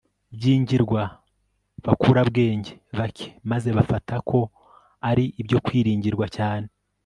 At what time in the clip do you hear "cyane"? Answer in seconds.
6.37-6.67